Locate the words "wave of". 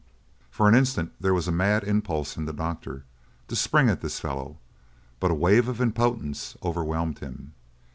5.35-5.79